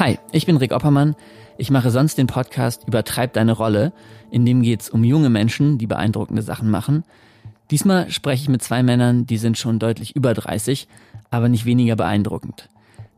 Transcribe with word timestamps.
Hi, 0.00 0.18
ich 0.32 0.46
bin 0.46 0.56
Rick 0.56 0.72
Oppermann. 0.72 1.14
Ich 1.58 1.70
mache 1.70 1.90
sonst 1.90 2.16
den 2.16 2.26
Podcast 2.26 2.88
Übertreib 2.88 3.34
deine 3.34 3.52
Rolle. 3.52 3.92
In 4.30 4.46
dem 4.46 4.62
es 4.64 4.88
um 4.88 5.04
junge 5.04 5.28
Menschen, 5.28 5.76
die 5.76 5.86
beeindruckende 5.86 6.40
Sachen 6.40 6.70
machen. 6.70 7.04
Diesmal 7.70 8.10
spreche 8.10 8.44
ich 8.44 8.48
mit 8.48 8.62
zwei 8.62 8.82
Männern, 8.82 9.26
die 9.26 9.36
sind 9.36 9.58
schon 9.58 9.78
deutlich 9.78 10.16
über 10.16 10.32
30, 10.32 10.88
aber 11.28 11.50
nicht 11.50 11.66
weniger 11.66 11.96
beeindruckend. 11.96 12.70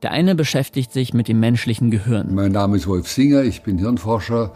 Der 0.02 0.10
eine 0.10 0.34
beschäftigt 0.34 0.92
sich 0.92 1.14
mit 1.14 1.28
dem 1.28 1.38
menschlichen 1.38 1.92
Gehirn. 1.92 2.34
Mein 2.34 2.50
Name 2.50 2.78
ist 2.78 2.88
Wolf 2.88 3.06
Singer, 3.06 3.44
ich 3.44 3.62
bin 3.62 3.78
Hirnforscher 3.78 4.52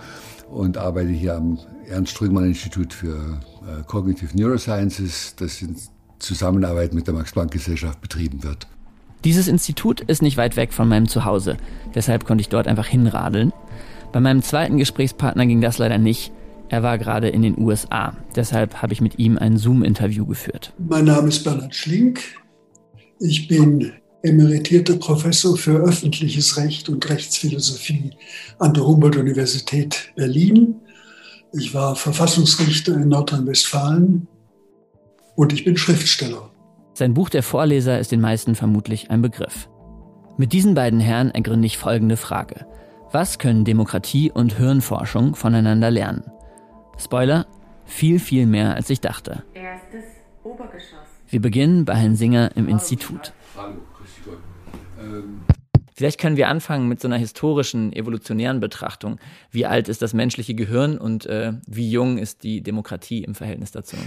und 0.50 0.78
arbeite 0.78 1.10
hier 1.10 1.36
am 1.36 1.60
Ernst-Strüngmann-Institut 1.88 2.92
für 2.92 3.40
äh, 3.62 3.84
Cognitive 3.86 4.36
Neurosciences, 4.36 5.36
das 5.36 5.62
in 5.62 5.76
Zusammenarbeit 6.18 6.92
mit 6.92 7.06
der 7.06 7.14
Max-Planck-Gesellschaft 7.14 8.00
betrieben 8.00 8.42
wird. 8.42 8.66
Dieses 9.24 9.48
Institut 9.48 10.00
ist 10.00 10.22
nicht 10.22 10.36
weit 10.36 10.56
weg 10.56 10.72
von 10.72 10.88
meinem 10.88 11.08
Zuhause, 11.08 11.56
deshalb 11.94 12.24
konnte 12.24 12.42
ich 12.42 12.48
dort 12.48 12.68
einfach 12.68 12.86
hinradeln. 12.86 13.52
Bei 14.12 14.20
meinem 14.20 14.42
zweiten 14.42 14.78
Gesprächspartner 14.78 15.46
ging 15.46 15.60
das 15.60 15.78
leider 15.78 15.98
nicht. 15.98 16.32
Er 16.68 16.82
war 16.82 16.98
gerade 16.98 17.28
in 17.28 17.42
den 17.42 17.58
USA. 17.58 18.16
Deshalb 18.34 18.82
habe 18.82 18.92
ich 18.92 19.00
mit 19.00 19.18
ihm 19.18 19.38
ein 19.38 19.56
Zoom-Interview 19.56 20.26
geführt. 20.26 20.72
Mein 20.78 21.04
Name 21.04 21.28
ist 21.28 21.44
Bernhard 21.44 21.74
Schlink. 21.74 22.20
Ich 23.20 23.46
bin 23.46 23.92
emeritierter 24.22 24.96
Professor 24.96 25.56
für 25.56 25.78
öffentliches 25.78 26.56
Recht 26.56 26.88
und 26.88 27.08
Rechtsphilosophie 27.08 28.10
an 28.58 28.74
der 28.74 28.86
Humboldt-Universität 28.86 30.12
Berlin. 30.16 30.76
Ich 31.52 31.72
war 31.74 31.94
Verfassungsrichter 31.94 32.94
in 32.94 33.08
Nordrhein-Westfalen 33.08 34.26
und 35.36 35.52
ich 35.52 35.64
bin 35.64 35.76
Schriftsteller. 35.76 36.50
Sein 36.96 37.12
Buch 37.12 37.28
Der 37.28 37.42
Vorleser 37.42 37.98
ist 37.98 38.10
den 38.10 38.22
meisten 38.22 38.54
vermutlich 38.54 39.10
ein 39.10 39.20
Begriff. 39.20 39.68
Mit 40.38 40.54
diesen 40.54 40.72
beiden 40.72 40.98
Herren 40.98 41.30
ergründe 41.30 41.66
ich 41.66 41.76
folgende 41.76 42.16
Frage. 42.16 42.64
Was 43.12 43.38
können 43.38 43.66
Demokratie 43.66 44.30
und 44.32 44.56
Hirnforschung 44.56 45.34
voneinander 45.34 45.90
lernen? 45.90 46.24
Spoiler, 46.96 47.44
viel, 47.84 48.18
viel 48.18 48.46
mehr 48.46 48.74
als 48.76 48.88
ich 48.88 49.02
dachte. 49.02 49.42
Erstes 49.52 50.04
Obergeschoss. 50.42 51.06
Wir 51.28 51.42
beginnen 51.42 51.84
bei 51.84 51.96
Herrn 51.96 52.16
Singer 52.16 52.52
im 52.54 52.66
Institut. 52.66 53.34
Hallo, 53.58 53.74
Vielleicht 55.96 56.20
können 56.20 56.36
wir 56.36 56.48
anfangen 56.48 56.88
mit 56.88 57.00
so 57.00 57.08
einer 57.08 57.16
historischen, 57.16 57.90
evolutionären 57.90 58.60
Betrachtung. 58.60 59.18
Wie 59.50 59.64
alt 59.64 59.88
ist 59.88 60.02
das 60.02 60.12
menschliche 60.12 60.54
Gehirn 60.54 60.98
und 60.98 61.24
äh, 61.24 61.54
wie 61.66 61.90
jung 61.90 62.18
ist 62.18 62.42
die 62.42 62.60
Demokratie 62.60 63.24
im 63.24 63.34
Verhältnis 63.34 63.70
dazu? 63.70 63.96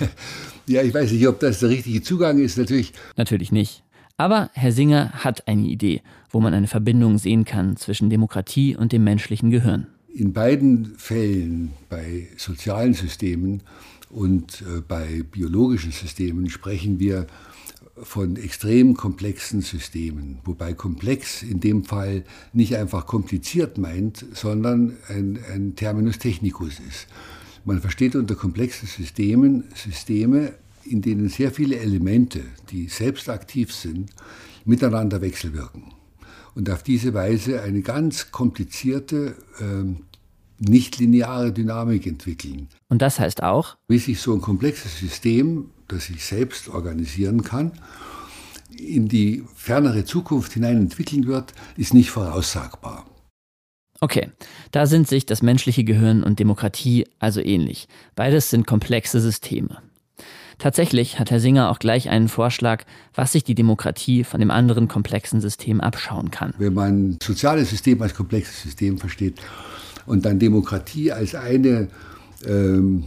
Ja, 0.68 0.84
ich 0.84 0.94
weiß 0.94 1.12
nicht, 1.12 1.28
ob 1.28 1.40
das 1.40 1.62
der 1.62 1.70
richtige 1.70 2.04
Zugang 2.04 2.38
ist, 2.38 2.60
natürlich. 2.60 2.94
Natürlich 3.18 3.52
nicht. 3.52 3.82
Aber 4.18 4.52
Herr 4.54 4.72
Singer 4.72 5.12
hat 5.14 5.48
eine 5.48 5.64
Idee, 5.64 6.04
wo 6.30 6.40
man 6.40 6.54
eine 6.54 6.68
Verbindung 6.68 7.18
sehen 7.18 7.44
kann 7.44 7.76
zwischen 7.76 8.12
Demokratie 8.12 8.76
und 8.76 8.92
dem 8.92 9.04
menschlichen 9.04 9.50
Gehirn. 9.50 9.88
In 10.14 10.32
beiden 10.32 10.94
Fällen, 10.98 11.72
bei 11.90 12.28
sozialen 12.38 12.94
Systemen 12.94 13.64
und 14.12 14.62
äh, 14.62 14.82
bei 14.88 15.24
biologischen 15.24 15.92
Systemen, 15.92 16.52
sprechen 16.52 17.00
wir 17.00 17.26
von 18.04 18.36
extrem 18.38 18.96
komplexen 18.96 19.62
Systemen, 19.62 20.40
wobei 20.44 20.74
komplex 20.74 21.44
in 21.44 21.60
dem 21.60 21.84
Fall 21.84 22.24
nicht 22.54 22.76
einfach 22.76 23.06
kompliziert 23.06 23.78
meint, 23.78 24.26
sondern 24.34 24.98
ein, 25.08 25.40
ein 25.54 25.76
Terminus 25.76 26.20
technicus 26.20 26.80
ist. 26.80 27.08
Man 27.66 27.82
versteht 27.82 28.16
unter 28.16 28.36
komplexen 28.36 28.88
Systemen 28.88 29.66
Systeme, 29.76 30.54
in 30.86 31.02
denen 31.02 31.30
sehr 31.30 31.52
viele 31.52 31.78
Elemente, 31.78 32.42
die 32.72 32.88
selbst 32.88 33.30
aktiv 33.30 33.74
sind, 33.74 34.10
miteinander 34.66 35.22
wechselwirken 35.22 35.84
und 36.56 36.70
auf 36.70 36.84
diese 36.84 37.14
Weise 37.14 37.62
eine 37.62 37.82
ganz 37.82 38.32
komplizierte, 38.32 39.36
äh, 40.60 40.70
nicht 40.70 40.98
lineare 41.00 41.52
Dynamik 41.52 42.06
entwickeln. 42.08 42.68
Und 42.90 43.02
das 43.02 43.20
heißt 43.20 43.44
auch, 43.44 43.78
wie 43.88 44.00
sich 44.00 44.22
so 44.22 44.34
ein 44.34 44.42
komplexes 44.42 45.00
System, 45.00 45.72
das 45.88 46.06
sich 46.06 46.24
selbst 46.24 46.70
organisieren 46.70 47.44
kann, 47.44 47.74
in 48.78 49.08
die 49.08 49.44
fernere 49.56 50.06
Zukunft 50.06 50.54
hinein 50.54 50.78
entwickeln 50.78 51.28
wird, 51.28 51.54
ist 51.76 51.94
nicht 51.94 52.12
voraussagbar. 52.12 53.06
Okay, 54.02 54.30
da 54.72 54.86
sind 54.86 55.08
sich 55.08 55.26
das 55.26 55.42
menschliche 55.42 55.84
Gehirn 55.84 56.24
und 56.24 56.40
Demokratie 56.40 57.06
also 57.20 57.42
ähnlich. 57.42 57.88
Beides 58.16 58.50
sind 58.50 58.66
komplexe 58.66 59.20
Systeme. 59.20 59.82
Tatsächlich 60.58 61.20
hat 61.20 61.32
Herr 61.32 61.40
Singer 61.40 61.70
auch 61.70 61.80
gleich 61.80 62.10
einen 62.10 62.28
Vorschlag, 62.28 62.84
was 63.14 63.32
sich 63.32 63.46
die 63.46 63.56
Demokratie 63.56 64.26
von 64.26 64.42
dem 64.42 64.52
anderen 64.52 64.90
komplexen 64.90 65.40
System 65.42 65.80
abschauen 65.80 66.32
kann. 66.32 66.54
Wenn 66.58 66.74
man 66.74 67.18
soziales 67.22 67.70
System 67.70 68.02
als 68.02 68.14
komplexes 68.14 68.62
System 68.62 68.98
versteht 68.98 69.40
und 70.10 70.26
dann 70.26 70.40
Demokratie 70.40 71.12
als 71.12 71.36
eine 71.36 71.88
ähm, 72.46 73.06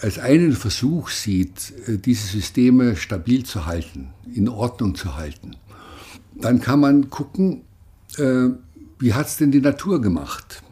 als 0.00 0.18
einen 0.18 0.52
Versuch 0.52 1.08
sieht, 1.08 1.72
äh, 1.86 1.98
diese 1.98 2.26
Systeme 2.26 2.96
stabil 2.96 3.44
zu 3.44 3.66
halten, 3.66 4.08
in 4.32 4.48
Ordnung 4.48 4.94
zu 4.94 5.16
halten, 5.16 5.56
dann 6.34 6.60
kann 6.60 6.80
man 6.80 7.10
gucken, 7.10 7.62
äh, 8.18 8.48
wie 8.98 9.14
hat 9.14 9.26
es 9.26 9.36
denn 9.36 9.50
die 9.50 9.60
Natur 9.60 10.00
gemacht? 10.00 10.62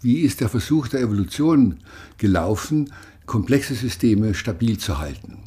Wie 0.00 0.20
ist 0.20 0.40
der 0.40 0.48
Versuch 0.48 0.88
der 0.88 1.00
Evolution 1.00 1.78
gelaufen, 2.18 2.92
komplexe 3.26 3.74
Systeme 3.74 4.34
stabil 4.34 4.78
zu 4.78 4.98
halten. 4.98 5.38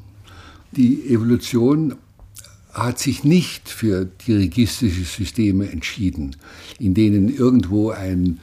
Die 0.72 1.09
Evolution 1.09 1.96
hat 2.74 3.00
sich 3.00 3.24
nicht 3.24 3.70
für 3.70 4.06
dirigistische 4.06 5.04
Systeme 5.04 5.70
entschieden, 5.70 6.36
in 6.80 6.94
denen 6.94 7.34
irgendwo 7.34 7.92
ein 7.92 8.40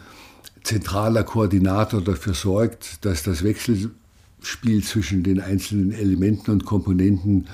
zentraler 0.65 1.25
Koordinator 1.25 2.03
dafür 2.03 2.35
sorgt, 2.35 3.05
dass 3.05 3.23
das 3.23 3.43
Wechselspiel 3.43 4.83
zwischen 4.85 5.23
den 5.23 5.41
einzelnen 5.41 5.93
Elementen 5.93 6.51
und 6.51 6.67
Komponenten 6.67 7.47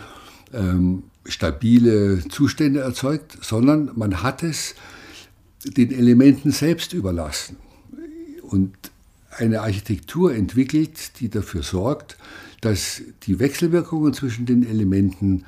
ähm, 0.52 1.04
stabile 1.26 2.26
Zustände 2.28 2.80
erzeugt, 2.80 3.38
sondern 3.40 3.90
man 3.94 4.22
hat 4.22 4.42
es 4.42 4.74
den 5.64 5.92
Elementen 5.92 6.50
selbst 6.50 6.92
überlassen. 6.92 7.56
Und 8.42 8.74
eine 9.30 9.62
Architektur 9.62 10.34
entwickelt, 10.34 11.20
die 11.20 11.28
dafür 11.28 11.62
sorgt, 11.62 12.16
dass 12.60 13.02
die 13.24 13.38
Wechselwirkungen 13.38 14.12
zwischen 14.12 14.46
den 14.46 14.66
Elementen 14.66 15.44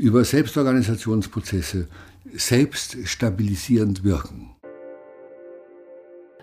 über 0.00 0.24
Selbstorganisationsprozesse 0.24 1.86
selbst 2.32 2.96
stabilisierend 3.04 4.02
wirken. 4.02 4.50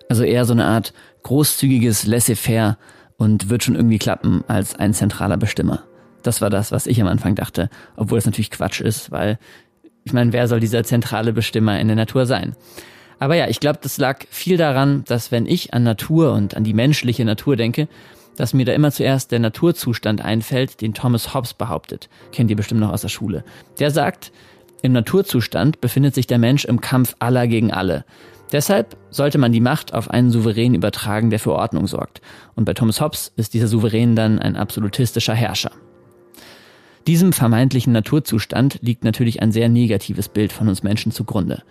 Also 0.09 0.23
eher 0.23 0.45
so 0.45 0.53
eine 0.53 0.66
Art 0.66 0.94
großzügiges 1.23 2.06
Laissez-faire 2.06 2.78
und 3.17 3.50
wird 3.50 3.63
schon 3.63 3.75
irgendwie 3.75 3.97
klappen 3.97 4.44
als 4.47 4.75
ein 4.75 4.94
zentraler 4.94 5.38
Bestimmer. 5.38 5.84
Das 6.22 6.40
war 6.40 6.50
das, 6.50 6.72
was 6.72 6.85
ich 6.85 7.01
am 7.01 7.07
Anfang 7.07 7.35
dachte, 7.35 7.69
obwohl 7.96 8.19
es 8.19 8.25
natürlich 8.25 8.51
Quatsch 8.51 8.79
ist, 8.79 9.12
weil 9.12 9.40
ich 10.03 10.13
meine, 10.13 10.34
wer 10.34 10.47
soll 10.47 10.59
dieser 10.59 10.84
zentrale 10.84 11.34
Bestimmer 11.34 11.79
in 11.79 11.88
der 11.88 11.97
Natur 11.97 12.25
sein? 12.25 12.56
Aber 13.19 13.35
ja, 13.35 13.47
ich 13.47 13.59
glaube, 13.59 13.79
das 13.81 13.97
lag 13.97 14.19
viel 14.29 14.57
daran, 14.57 15.03
dass 15.06 15.31
wenn 15.31 15.47
ich 15.47 15.73
an 15.73 15.84
Natur 15.84 16.34
und 16.34 16.56
an 16.56 16.63
die 16.63 16.73
menschliche 16.73 17.25
Natur 17.25 17.56
denke, 17.56 17.88
dass 18.37 18.53
mir 18.53 18.65
da 18.65 18.71
immer 18.71 18.91
zuerst 18.91 19.31
der 19.31 19.39
Naturzustand 19.39 20.23
einfällt, 20.23 20.79
den 20.79 20.93
Thomas 20.93 21.33
Hobbes 21.33 21.53
behauptet. 21.53 22.07
Kennt 22.31 22.49
ihr 22.49 22.55
bestimmt 22.55 22.79
noch 22.79 22.93
aus 22.93 23.01
der 23.01 23.09
Schule. 23.09 23.43
Der 23.79 23.91
sagt, 23.91 24.31
im 24.81 24.93
Naturzustand 24.93 25.81
befindet 25.81 26.15
sich 26.15 26.27
der 26.27 26.37
Mensch 26.37 26.63
im 26.63 26.79
Kampf 26.79 27.15
aller 27.19 27.47
gegen 27.47 27.73
alle. 27.73 28.05
Deshalb 28.51 28.95
sollte 29.09 29.37
man 29.37 29.51
die 29.51 29.59
Macht 29.59 29.93
auf 29.93 30.09
einen 30.09 30.31
Souverän 30.31 30.73
übertragen, 30.73 31.29
der 31.29 31.39
für 31.39 31.53
Ordnung 31.53 31.87
sorgt. 31.87 32.21
Und 32.55 32.63
bei 32.63 32.73
Thomas 32.73 33.01
Hobbes 33.01 33.33
ist 33.35 33.53
dieser 33.53 33.67
Souverän 33.67 34.15
dann 34.15 34.39
ein 34.39 34.55
absolutistischer 34.55 35.33
Herrscher. 35.33 35.71
Diesem 37.07 37.33
vermeintlichen 37.33 37.93
Naturzustand 37.93 38.79
liegt 38.81 39.03
natürlich 39.03 39.41
ein 39.41 39.51
sehr 39.51 39.69
negatives 39.69 40.29
Bild 40.29 40.53
von 40.53 40.69
uns 40.69 40.83
Menschen 40.83 41.11
zugrunde. 41.11 41.63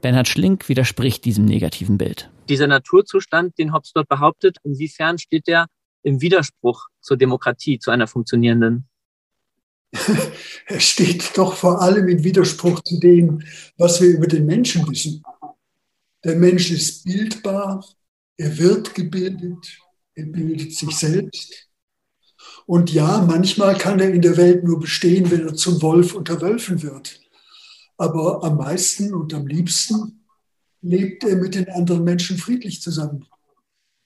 Bernhard 0.00 0.28
Schlink 0.28 0.68
widerspricht 0.68 1.24
diesem 1.24 1.44
negativen 1.44 1.98
Bild. 1.98 2.30
Dieser 2.48 2.66
Naturzustand, 2.66 3.56
den 3.58 3.72
Hobbes 3.72 3.92
dort 3.92 4.08
behauptet, 4.08 4.58
inwiefern 4.64 5.18
steht 5.18 5.46
der 5.46 5.66
im 6.02 6.20
Widerspruch 6.20 6.88
zur 7.00 7.16
Demokratie, 7.16 7.78
zu 7.78 7.90
einer 7.90 8.06
funktionierenden? 8.06 8.88
er 10.66 10.80
steht 10.80 11.36
doch 11.36 11.54
vor 11.54 11.82
allem 11.82 12.08
im 12.08 12.24
Widerspruch 12.24 12.80
zu 12.80 12.98
dem, 12.98 13.42
was 13.76 14.00
wir 14.00 14.08
über 14.08 14.26
den 14.26 14.46
Menschen 14.46 14.88
wissen. 14.88 15.22
Der 16.24 16.36
Mensch 16.36 16.70
ist 16.70 17.04
bildbar, 17.04 17.84
er 18.36 18.58
wird 18.58 18.94
gebildet, 18.94 19.78
er 20.14 20.26
bildet 20.26 20.74
sich 20.74 20.96
selbst. 20.96 21.68
Und 22.66 22.92
ja, 22.92 23.20
manchmal 23.26 23.76
kann 23.76 24.00
er 24.00 24.12
in 24.12 24.22
der 24.22 24.36
Welt 24.36 24.64
nur 24.64 24.80
bestehen, 24.80 25.30
wenn 25.30 25.48
er 25.48 25.54
zum 25.54 25.82
Wolf 25.82 26.14
unter 26.14 26.40
Wölfen 26.40 26.82
wird 26.82 27.22
aber 28.02 28.42
am 28.42 28.56
meisten 28.56 29.14
und 29.14 29.32
am 29.32 29.46
liebsten 29.46 30.24
lebt 30.80 31.22
er 31.22 31.36
mit 31.36 31.54
den 31.54 31.68
anderen 31.68 32.02
Menschen 32.02 32.36
friedlich 32.36 32.82
zusammen. 32.82 33.26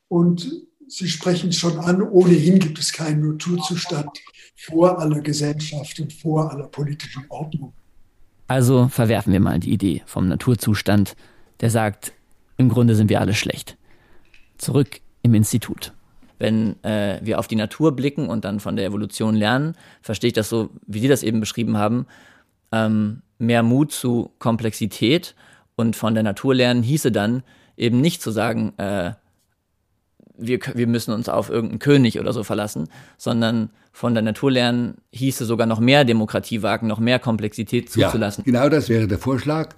Und 0.09 0.67
Sie 0.89 1.09
sprechen 1.09 1.53
schon 1.53 1.79
an, 1.79 2.01
ohnehin 2.01 2.59
gibt 2.59 2.79
es 2.79 2.93
keinen 2.93 3.29
Naturzustand 3.29 4.11
vor 4.57 4.99
aller 4.99 5.21
Gesellschaft 5.21 5.99
und 5.99 6.13
vor 6.13 6.51
aller 6.51 6.69
politischen 6.69 7.25
Ordnung. 7.29 7.73
Also 8.49 8.89
verwerfen 8.89 9.33
wir 9.33 9.41
mal 9.41 9.59
die 9.59 9.73
Idee 9.73 10.03
vom 10.07 10.29
Naturzustand. 10.29 11.17
der 11.61 11.71
sagt, 11.71 12.13
im 12.59 12.69
Grunde 12.69 12.95
sind 12.95 13.11
wir 13.11 13.21
alle 13.21 13.35
schlecht. 13.35 13.77
Zurück 14.59 15.01
im 15.23 15.35
Institut. 15.35 15.93
Wenn 16.39 16.83
äh, 16.85 17.19
wir 17.23 17.39
auf 17.39 17.49
die 17.49 17.57
Natur 17.57 17.97
blicken 17.97 18.29
und 18.29 18.45
dann 18.45 18.61
von 18.61 18.77
der 18.77 18.87
Evolution 18.87 19.35
lernen, 19.35 19.75
verstehe 20.03 20.29
ich 20.29 20.35
das 20.35 20.49
so, 20.49 20.71
wie 20.87 21.01
Sie 21.01 21.09
das 21.09 21.23
eben 21.23 21.41
beschrieben 21.41 21.79
haben, 21.79 22.07
ähm, 22.73 23.23
mehr 23.39 23.63
Mut 23.63 23.91
zu 23.93 24.31
Komplexität 24.39 25.35
und 25.77 25.97
von 25.97 26.15
der 26.15 26.23
Natur 26.23 26.55
lernen 26.55 26.83
hieße 26.83 27.11
dann 27.11 27.43
eben 27.77 28.01
nicht 28.01 28.23
zu 28.23 28.31
sagen, 28.31 28.75
äh, 28.79 29.13
wir, 30.39 30.59
wir 30.75 30.87
müssen 30.87 31.13
uns 31.13 31.29
auf 31.29 31.51
irgendeinen 31.51 31.79
König 31.79 32.19
oder 32.21 32.33
so 32.33 32.45
verlassen, 32.45 32.89
sondern 33.19 33.69
von 33.93 34.15
der 34.15 34.23
Natur 34.23 34.51
lernen 34.51 34.95
hieße 35.13 35.45
sogar 35.45 35.67
noch 35.67 35.81
mehr 35.81 36.05
Demokratie 36.05 36.63
wagen, 36.63 36.87
noch 36.87 37.01
mehr 37.01 37.19
Komplexität 37.19 37.91
zuzulassen. 37.91 38.45
Ja, 38.47 38.53
genau 38.53 38.69
das 38.69 38.89
wäre 38.89 39.07
der 39.07 39.19
Vorschlag 39.19 39.75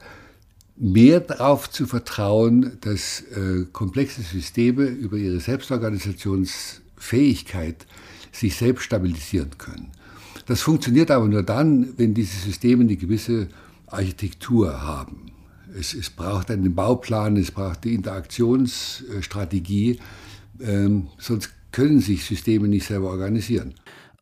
mehr 0.77 1.21
darauf 1.21 1.71
zu 1.71 1.87
vertrauen, 1.87 2.79
dass 2.81 3.21
äh, 3.21 3.65
komplexe 3.73 4.23
Systeme 4.23 4.85
über 4.85 5.17
ihre 5.17 5.41
Selbstorganisationsfähigkeit 5.41 7.87
sich 8.33 8.57
selbst 8.57 8.85
stabilisieren 8.85 9.51
können. 9.59 9.89
Das 10.47 10.63
funktioniert 10.63 11.11
aber 11.11 11.27
nur 11.27 11.43
dann, 11.43 11.95
wenn 11.97 12.15
diese 12.15 12.39
Systeme 12.39 12.85
eine 12.85 12.97
gewisse 12.97 13.49
Architektur 13.87 14.81
haben. 14.83 15.33
Es, 15.79 15.95
es 15.95 16.11
braucht 16.11 16.51
einen 16.51 16.75
Bauplan, 16.75 17.37
es 17.37 17.51
braucht 17.51 17.85
die 17.85 17.95
Interaktionsstrategie, 17.95 19.99
ähm, 20.61 21.09
sonst 21.19 21.51
können 21.73 22.01
sich 22.01 22.25
Systeme 22.25 22.69
nicht 22.69 22.87
selber 22.87 23.11
organisieren. 23.11 23.75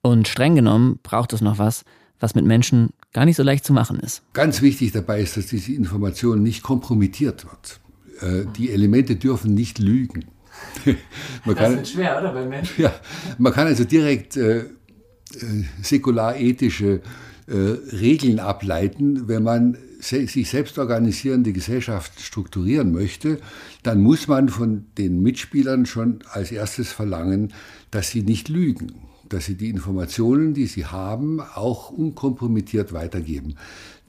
Und 0.03 0.29
streng 0.29 0.55
genommen 0.55 0.99
braucht 1.03 1.33
es 1.33 1.41
noch 1.41 1.59
was, 1.59 1.85
was 2.21 2.35
mit 2.35 2.44
Menschen 2.44 2.91
gar 3.12 3.25
nicht 3.25 3.37
so 3.37 3.43
leicht 3.43 3.65
zu 3.65 3.73
machen 3.73 3.99
ist. 4.00 4.23
Ganz 4.33 4.62
wichtig 4.62 4.93
dabei 4.93 5.21
ist, 5.21 5.37
dass 5.37 5.47
diese 5.47 5.73
Information 5.73 6.43
nicht 6.43 6.62
kompromittiert 6.62 7.44
wird. 7.44 7.81
Äh, 8.21 8.47
die 8.56 8.71
Elemente 8.71 9.17
dürfen 9.17 9.55
nicht 9.55 9.79
lügen. 9.79 10.27
man 11.44 11.55
das 11.55 11.56
kann, 11.56 11.79
ist 11.79 11.93
schwer, 11.93 12.19
oder, 12.19 12.33
bei 12.33 12.47
Menschen? 12.47 12.83
Ja, 12.83 12.94
man 13.38 13.53
kann 13.53 13.67
also 13.67 13.85
direkt 13.85 14.37
äh, 14.37 14.59
äh, 14.61 14.67
säkular-ethische 15.83 17.00
äh, 17.47 17.55
Regeln 17.55 18.38
ableiten, 18.38 19.29
wenn 19.29 19.43
man 19.43 19.77
sich 20.01 20.49
selbst 20.49 20.79
organisierende 20.79 21.53
Gesellschaft 21.53 22.21
strukturieren 22.21 22.93
möchte, 22.93 23.39
dann 23.83 24.01
muss 24.01 24.29
man 24.29 24.49
von 24.49 24.87
den 24.99 25.23
Mitspielern 25.23 25.87
schon 25.87 26.21
als 26.31 26.53
erstes 26.53 26.93
verlangen, 26.93 27.53
dass 27.91 28.11
sie 28.11 28.23
nicht 28.23 28.49
lügen 28.49 29.07
dass 29.29 29.47
sie 29.47 29.57
die 29.57 29.71
Informationen, 29.71 30.55
die 30.55 30.67
sie 30.67 30.87
haben, 30.87 31.41
auch 31.41 31.91
unkompromittiert 31.91 32.93
weitergeben. 32.93 33.57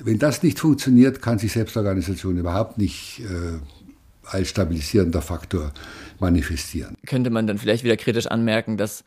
Wenn 0.03 0.19
das 0.19 0.43
nicht 0.43 0.59
funktioniert, 0.59 1.21
kann 1.21 1.39
sich 1.39 1.51
Selbstorganisation 1.51 2.37
überhaupt 2.37 2.77
nicht 2.77 3.21
äh, 3.21 3.57
als 4.23 4.49
stabilisierender 4.49 5.21
Faktor 5.21 5.71
manifestieren. 6.19 6.95
Könnte 7.05 7.29
man 7.29 7.47
dann 7.47 7.57
vielleicht 7.57 7.83
wieder 7.83 7.97
kritisch 7.97 8.27
anmerken, 8.27 8.77
dass 8.77 9.03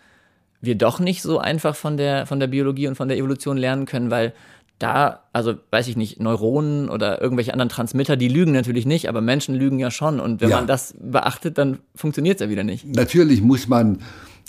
wir 0.61 0.75
doch 0.75 1.01
nicht 1.01 1.23
so 1.23 1.39
einfach 1.39 1.75
von 1.75 1.97
der, 1.97 2.27
von 2.27 2.41
der 2.41 2.47
Biologie 2.47 2.89
und 2.89 2.97
von 2.97 3.09
der 3.09 3.17
Evolution 3.17 3.57
lernen 3.57 3.87
können, 3.87 4.11
weil 4.11 4.35
da, 4.81 5.21
also 5.33 5.55
weiß 5.71 5.89
ich 5.89 5.97
nicht, 5.97 6.21
Neuronen 6.21 6.89
oder 6.89 7.21
irgendwelche 7.21 7.53
anderen 7.53 7.69
Transmitter, 7.69 8.17
die 8.17 8.29
lügen 8.29 8.53
natürlich 8.53 8.87
nicht, 8.87 9.09
aber 9.09 9.21
Menschen 9.21 9.55
lügen 9.55 9.79
ja 9.79 9.91
schon. 9.91 10.19
Und 10.19 10.41
wenn 10.41 10.51
ja. 10.51 10.57
man 10.57 10.67
das 10.67 10.95
beachtet, 10.99 11.59
dann 11.59 11.79
funktioniert 11.95 12.41
es 12.41 12.47
ja 12.47 12.51
wieder 12.51 12.65
nicht. 12.65 12.87
Natürlich 12.87 13.43
muss 13.43 13.69
man 13.69 13.99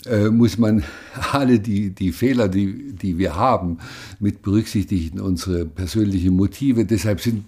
äh, 0.06 0.30
muss 0.30 0.58
man 0.58 0.82
alle 1.32 1.60
die, 1.60 1.90
die 1.90 2.12
Fehler, 2.12 2.48
die, 2.48 2.92
die 2.92 3.18
wir 3.18 3.36
haben, 3.36 3.78
mit 4.18 4.42
berücksichtigen, 4.42 5.20
unsere 5.20 5.66
persönlichen 5.66 6.34
Motive. 6.34 6.86
Deshalb 6.86 7.20
sind 7.20 7.44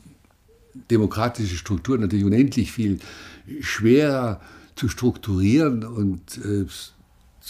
demokratische 0.90 1.56
Strukturen 1.56 2.02
natürlich 2.02 2.24
unendlich 2.24 2.70
viel 2.70 2.98
schwerer 3.60 4.40
zu 4.76 4.88
strukturieren 4.88 5.84
und 5.84 6.38
äh, 6.44 6.66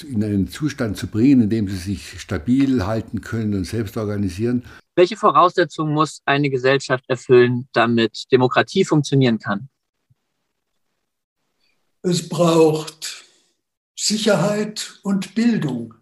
in 0.09 0.25
einen 0.25 0.49
Zustand 0.49 0.97
zu 0.97 1.07
bringen, 1.07 1.43
in 1.43 1.51
dem 1.51 1.69
sie 1.69 1.77
sich 1.77 2.21
stabil 2.21 2.85
halten 2.85 3.21
können 3.21 3.55
und 3.55 3.65
selbst 3.65 3.97
organisieren. 3.97 4.63
Welche 4.96 5.17
Voraussetzungen 5.17 5.93
muss 5.93 6.23
eine 6.25 6.50
Gesellschaft 6.50 7.05
erfüllen, 7.08 7.69
damit 7.73 8.31
Demokratie 8.31 8.85
funktionieren 8.85 9.38
kann? 9.38 9.69
Es 12.02 12.29
braucht 12.29 13.25
Sicherheit 13.96 15.00
und 15.02 15.35
Bildung. 15.35 15.94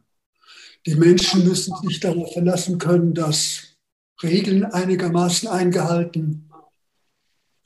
Die 0.85 0.97
Menschen 0.97 1.45
müssen 1.45 1.75
sich 1.83 2.01
darauf 2.01 2.33
verlassen 2.33 2.79
können, 2.79 3.15
dass 3.15 3.77
Regeln 4.23 4.65
einigermaßen 4.65 5.49
eingehalten, 5.49 6.51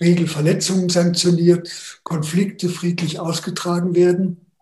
Regelverletzungen 0.01 0.91
sanktioniert, 0.91 2.01
Konflikte 2.03 2.69
friedlich 2.69 3.19
ausgetragen 3.19 3.95
werden. 3.95 4.53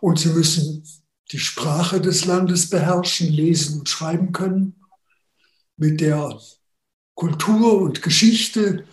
Und 0.00 0.18
sie 0.18 0.30
müssen 0.30 0.82
die 1.30 1.38
Sprache 1.38 2.00
des 2.00 2.24
Landes 2.24 2.70
beherrschen, 2.70 3.28
lesen 3.28 3.80
und 3.80 3.88
schreiben 3.88 4.32
können, 4.32 4.81
mit 5.82 6.00
der 6.00 6.40
Kultur 7.14 7.82
und 7.82 8.02
Geschichte 8.02 8.84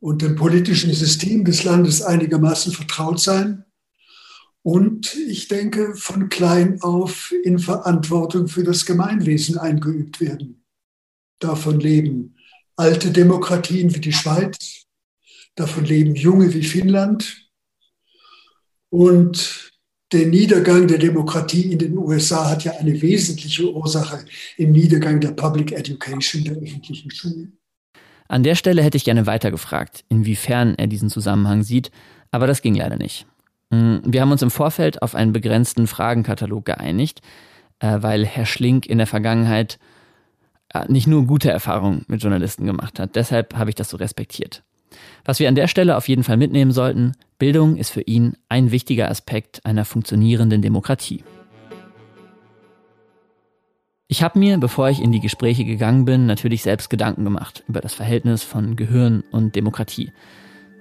und 0.00 0.22
dem 0.22 0.34
politischen 0.34 0.92
System 0.94 1.44
des 1.44 1.62
Landes 1.62 2.00
einigermaßen 2.00 2.72
vertraut 2.72 3.20
sein 3.20 3.66
und 4.62 5.14
ich 5.14 5.48
denke, 5.48 5.94
von 5.94 6.30
klein 6.30 6.80
auf 6.80 7.34
in 7.44 7.58
Verantwortung 7.58 8.48
für 8.48 8.64
das 8.64 8.86
Gemeinwesen 8.86 9.58
eingeübt 9.58 10.20
werden. 10.20 10.64
Davon 11.38 11.80
leben 11.80 12.36
alte 12.76 13.10
Demokratien 13.10 13.94
wie 13.94 14.00
die 14.00 14.12
Schweiz, 14.14 14.86
davon 15.54 15.84
leben 15.84 16.14
junge 16.14 16.54
wie 16.54 16.62
Finnland. 16.62 17.50
Und 18.88 19.71
der 20.12 20.26
Niedergang 20.26 20.86
der 20.86 20.98
Demokratie 20.98 21.72
in 21.72 21.78
den 21.78 21.96
USA 21.96 22.50
hat 22.50 22.64
ja 22.64 22.72
eine 22.72 23.00
wesentliche 23.00 23.72
Ursache 23.72 24.24
im 24.56 24.72
Niedergang 24.72 25.20
der 25.20 25.32
Public 25.32 25.72
Education, 25.72 26.44
der 26.44 26.56
öffentlichen 26.56 27.10
Schulen. 27.10 27.58
An 28.28 28.42
der 28.42 28.54
Stelle 28.54 28.82
hätte 28.82 28.96
ich 28.96 29.04
gerne 29.04 29.26
weitergefragt, 29.26 30.04
inwiefern 30.08 30.74
er 30.76 30.86
diesen 30.86 31.10
Zusammenhang 31.10 31.62
sieht, 31.62 31.90
aber 32.30 32.46
das 32.46 32.62
ging 32.62 32.74
leider 32.74 32.96
nicht. 32.96 33.26
Mm, 33.70 33.98
wir 34.04 34.20
haben 34.20 34.32
uns 34.32 34.42
im 34.42 34.50
Vorfeld 34.50 35.02
auf 35.02 35.14
einen 35.14 35.32
begrenzten 35.32 35.86
Fragenkatalog 35.86 36.64
geeinigt, 36.64 37.20
äh, 37.80 37.98
weil 38.00 38.24
Herr 38.24 38.46
Schlink 38.46 38.86
in 38.86 38.98
der 38.98 39.06
Vergangenheit 39.06 39.78
äh, 40.72 40.90
nicht 40.90 41.06
nur 41.06 41.26
gute 41.26 41.50
Erfahrungen 41.50 42.04
mit 42.08 42.22
Journalisten 42.22 42.64
gemacht 42.64 42.98
hat. 42.98 43.16
Deshalb 43.16 43.54
habe 43.56 43.70
ich 43.70 43.76
das 43.76 43.90
so 43.90 43.96
respektiert. 43.96 44.62
Was 45.24 45.38
wir 45.38 45.48
an 45.48 45.54
der 45.54 45.68
Stelle 45.68 45.96
auf 45.96 46.08
jeden 46.08 46.24
Fall 46.24 46.36
mitnehmen 46.36 46.72
sollten, 46.72 47.12
Bildung 47.38 47.76
ist 47.76 47.90
für 47.90 48.02
ihn 48.02 48.36
ein 48.48 48.70
wichtiger 48.70 49.10
Aspekt 49.10 49.64
einer 49.64 49.84
funktionierenden 49.84 50.62
Demokratie. 50.62 51.24
Ich 54.08 54.22
habe 54.22 54.38
mir, 54.38 54.58
bevor 54.58 54.90
ich 54.90 55.00
in 55.00 55.10
die 55.10 55.20
Gespräche 55.20 55.64
gegangen 55.64 56.04
bin, 56.04 56.26
natürlich 56.26 56.62
selbst 56.62 56.90
Gedanken 56.90 57.24
gemacht 57.24 57.64
über 57.66 57.80
das 57.80 57.94
Verhältnis 57.94 58.42
von 58.42 58.76
Gehirn 58.76 59.24
und 59.30 59.56
Demokratie. 59.56 60.12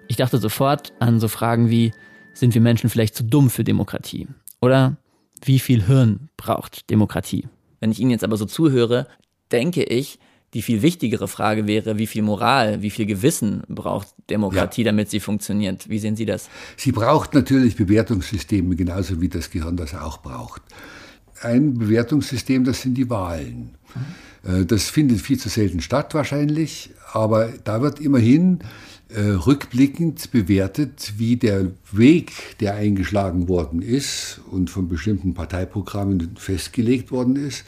Ich 0.09 0.17
dachte 0.17 0.37
sofort 0.37 0.91
an 0.99 1.21
so 1.21 1.29
Fragen 1.29 1.69
wie, 1.69 1.93
sind 2.33 2.53
wir 2.53 2.61
Menschen 2.61 2.89
vielleicht 2.89 3.15
zu 3.15 3.23
dumm 3.23 3.49
für 3.49 3.63
Demokratie? 3.63 4.27
Oder 4.61 4.97
wie 5.43 5.59
viel 5.59 5.85
Hirn 5.85 6.29
braucht 6.35 6.89
Demokratie? 6.89 7.47
Wenn 7.79 7.91
ich 7.91 7.99
Ihnen 7.99 8.11
jetzt 8.11 8.23
aber 8.23 8.37
so 8.37 8.45
zuhöre, 8.45 9.07
denke 9.51 9.83
ich, 9.83 10.19
die 10.53 10.61
viel 10.61 10.81
wichtigere 10.81 11.27
Frage 11.27 11.67
wäre, 11.67 11.97
wie 11.97 12.07
viel 12.07 12.21
Moral, 12.23 12.81
wie 12.81 12.89
viel 12.89 13.05
Gewissen 13.05 13.63
braucht 13.67 14.07
Demokratie, 14.29 14.81
ja. 14.81 14.85
damit 14.85 15.09
sie 15.09 15.19
funktioniert? 15.19 15.89
Wie 15.89 15.99
sehen 15.99 16.15
Sie 16.15 16.25
das? 16.25 16.49
Sie 16.77 16.91
braucht 16.91 17.33
natürlich 17.33 17.75
Bewertungssysteme, 17.75 18.75
genauso 18.75 19.21
wie 19.21 19.29
das 19.29 19.49
Gehirn 19.49 19.77
das 19.77 19.93
auch 19.95 20.17
braucht. 20.17 20.61
Ein 21.41 21.75
Bewertungssystem, 21.75 22.63
das 22.63 22.81
sind 22.81 22.95
die 22.95 23.09
Wahlen. 23.09 23.71
Mhm. 23.95 24.67
Das 24.67 24.89
findet 24.89 25.21
viel 25.21 25.37
zu 25.37 25.49
selten 25.49 25.81
statt 25.81 26.15
wahrscheinlich, 26.15 26.89
aber 27.13 27.49
da 27.63 27.81
wird 27.81 27.99
immerhin 27.99 28.59
äh, 29.09 29.21
rückblickend 29.21 30.31
bewertet, 30.31 31.13
wie 31.17 31.35
der 31.35 31.71
Weg, 31.91 32.31
der 32.59 32.75
eingeschlagen 32.75 33.47
worden 33.47 33.81
ist 33.81 34.41
und 34.49 34.69
von 34.69 34.87
bestimmten 34.87 35.33
Parteiprogrammen 35.33 36.37
festgelegt 36.37 37.11
worden 37.11 37.35
ist, 37.35 37.65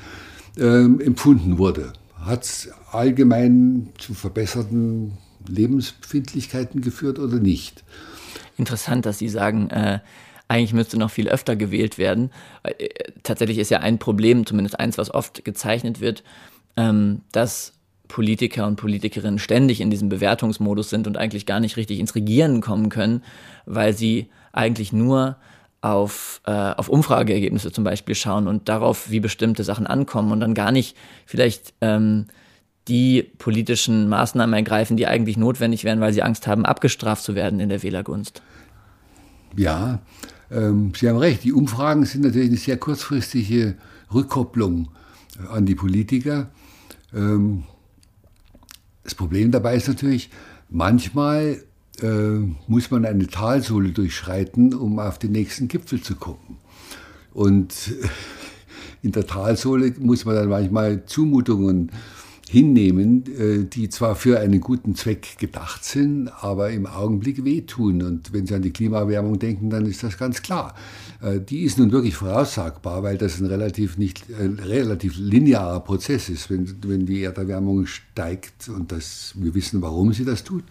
äh, 0.58 0.84
empfunden 0.84 1.58
wurde. 1.58 1.94
Hat 2.26 2.44
es 2.44 2.70
allgemein 2.92 3.90
zu 3.98 4.14
verbesserten 4.14 5.18
Lebensbefindlichkeiten 5.48 6.82
geführt 6.82 7.20
oder 7.20 7.38
nicht? 7.38 7.84
Interessant, 8.58 9.06
dass 9.06 9.18
Sie 9.18 9.30
sagen, 9.30 9.70
äh, 9.70 10.00
eigentlich 10.48 10.74
müsste 10.74 10.98
noch 10.98 11.12
viel 11.12 11.28
öfter 11.28 11.56
gewählt 11.56 11.98
werden. 11.98 12.32
Äh, 12.64 12.90
tatsächlich 13.24 13.58
ist 13.58 13.72
ja 13.72 13.80
ein 13.80 14.00
Problem, 14.00 14.46
zumindest 14.46 14.80
eins, 14.80 14.98
was 14.98 15.14
oft 15.14 15.44
gezeichnet 15.44 16.00
wird, 16.00 16.24
ähm, 16.78 17.22
dass 17.32 17.74
Politiker 18.08 18.68
und 18.68 18.76
Politikerinnen 18.76 19.40
ständig 19.40 19.82
in 19.82 19.90
diesem 19.90 20.10
Bewertungsmodus 20.10 20.90
sind 20.90 21.08
und 21.08 21.18
eigentlich 21.18 21.46
gar 21.46 21.60
nicht 21.60 21.78
richtig 21.78 22.00
ins 22.00 22.16
Regieren 22.16 22.62
kommen 22.62 22.90
können, 22.90 23.24
weil 23.66 23.94
sie 23.94 24.30
eigentlich 24.52 24.94
nur 24.94 25.38
auf, 25.84 26.42
äh, 26.46 26.52
auf 26.52 26.88
Umfrageergebnisse 26.88 27.72
zum 27.72 27.84
Beispiel 27.84 28.16
schauen 28.16 28.48
und 28.48 28.70
darauf, 28.70 29.10
wie 29.10 29.20
bestimmte 29.20 29.66
Sachen 29.66 29.86
ankommen 29.86 30.32
und 30.32 30.40
dann 30.40 30.54
gar 30.54 30.72
nicht 30.72 30.96
vielleicht 31.26 31.74
ähm, 31.82 32.28
die 32.88 33.24
politischen 33.38 34.08
Maßnahmen 34.08 34.54
ergreifen, 34.54 34.96
die 34.96 35.08
eigentlich 35.08 35.36
notwendig 35.36 35.84
wären, 35.84 36.00
weil 36.00 36.14
sie 36.14 36.24
Angst 36.24 36.48
haben, 36.48 36.66
abgestraft 36.66 37.24
zu 37.24 37.36
werden 37.36 37.60
in 37.60 37.68
der 37.68 37.84
Wählergunst. 37.84 38.42
Ja, 39.58 40.00
ähm, 40.50 40.94
Sie 40.96 41.10
haben 41.10 41.18
recht. 41.18 41.44
Die 41.44 41.52
Umfragen 41.52 42.06
sind 42.06 42.24
natürlich 42.24 42.50
eine 42.50 42.58
sehr 42.58 42.78
kurzfristige 42.78 43.76
Rückkopplung 44.14 44.90
an 45.50 45.66
die 45.66 45.76
Politiker. 45.76 46.50
Ähm, 47.14 47.64
das 49.04 49.16
Problem 49.16 49.52
dabei 49.52 49.76
ist 49.76 49.90
natürlich, 49.90 50.30
manchmal 50.70 51.62
äh, 52.04 52.40
muss 52.68 52.92
man 52.92 53.06
eine 53.06 53.28
Talsohle 53.28 53.90
durchschreiten, 53.90 54.74
um 54.74 55.00
auf 55.00 55.18
den 55.18 55.32
nächsten 55.32 55.68
Gipfel 55.68 56.02
zu 56.02 56.16
kommen. 56.16 56.58
Und 57.34 57.74
in 59.02 59.12
der 59.12 59.26
Talsohle 59.26 59.94
muss 60.00 60.26
man 60.26 60.36
dann 60.36 60.50
manchmal 60.50 61.06
Zumutungen 61.06 61.92
hinnehmen, 62.54 63.24
äh, 63.36 63.66
die 63.66 63.90
zwar 63.90 64.16
für 64.16 64.40
einen 64.40 64.62
guten 64.62 64.94
Zweck 64.94 65.40
gedacht 65.40 65.84
sind, 65.84 66.30
aber 66.30 66.70
im 66.70 66.86
Augenblick 66.86 67.44
wehtun. 67.44 68.04
Und 68.04 68.32
wenn 68.32 68.46
Sie 68.46 68.54
an 68.54 68.62
die 68.62 68.70
Klimaerwärmung 68.70 69.40
denken, 69.40 69.72
dann 69.72 69.88
ist 69.88 70.04
das 70.04 70.20
ganz 70.20 70.44
klar. 70.44 70.76
Äh, 71.20 71.40
die 71.40 71.64
ist 71.64 71.80
nun 71.80 71.92
wirklich 71.92 72.16
voraussagbar, 72.16 73.02
weil 73.02 73.18
das 73.18 73.40
ein 73.40 73.48
relativ, 73.48 73.98
nicht, 73.98 74.26
ein 74.40 74.60
relativ 74.60 75.16
linearer 75.18 75.80
Prozess 75.80 76.30
ist. 76.30 76.52
Wenn, 76.52 76.72
wenn 76.86 77.08
die 77.08 77.24
Erderwärmung 77.24 77.88
steigt 77.88 78.70
und 78.70 78.92
das, 78.92 79.34
wir 79.36 79.56
wissen, 79.56 79.82
warum 79.82 80.14
sie 80.14 80.24
das 80.24 80.44
tut, 80.44 80.64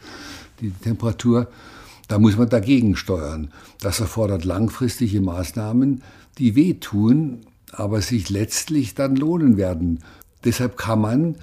die 0.60 0.70
Temperatur, 0.70 1.48
da 2.06 2.20
muss 2.20 2.36
man 2.36 2.48
dagegen 2.48 2.94
steuern. 2.94 3.50
Das 3.80 3.98
erfordert 3.98 4.44
langfristige 4.44 5.20
Maßnahmen, 5.20 6.02
die 6.38 6.54
wehtun, 6.54 7.40
aber 7.72 8.02
sich 8.02 8.30
letztlich 8.30 8.94
dann 8.94 9.16
lohnen 9.16 9.56
werden. 9.56 9.98
Deshalb 10.44 10.76
kann 10.76 11.00
man 11.00 11.34
äh, 11.34 11.38